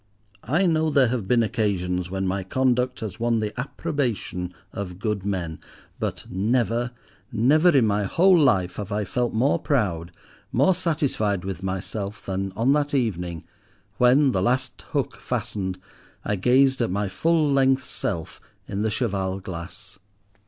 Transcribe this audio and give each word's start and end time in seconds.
I 0.43 0.65
know 0.65 0.89
there 0.89 1.09
have 1.09 1.27
been 1.27 1.43
occasions 1.43 2.09
when 2.09 2.25
my 2.25 2.41
conduct 2.41 3.01
has 3.01 3.19
won 3.19 3.37
the 3.37 3.53
approbation 3.55 4.51
of 4.73 4.97
good 4.97 5.23
men; 5.23 5.59
but 5.99 6.25
never—never 6.27 7.69
in 7.77 7.85
my 7.85 8.05
whole 8.05 8.35
life, 8.35 8.77
have 8.77 8.91
I 8.91 9.05
felt 9.05 9.31
more 9.31 9.59
proud, 9.59 10.11
more 10.51 10.73
satisfied 10.73 11.45
with 11.45 11.61
myself 11.61 12.25
than 12.25 12.51
on 12.55 12.71
that 12.71 12.95
evening 12.95 13.43
when, 13.99 14.31
the 14.31 14.41
last 14.41 14.81
hook 14.89 15.17
fastened, 15.17 15.77
I 16.25 16.35
gazed 16.35 16.81
at 16.81 16.89
my 16.89 17.07
full 17.07 17.51
length 17.53 17.83
Self 17.83 18.41
in 18.67 18.81
the 18.81 18.89
cheval 18.89 19.39
glass. 19.39 19.99